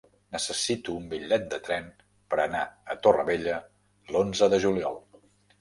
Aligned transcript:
Necessito 0.35 0.95
un 1.01 1.03
bitllet 1.11 1.45
de 1.51 1.59
tren 1.67 1.85
per 2.33 2.39
anar 2.45 2.63
a 2.95 2.97
Torrevella 3.05 3.59
l'onze 4.17 4.49
de 4.57 4.65
juliol. 4.65 5.03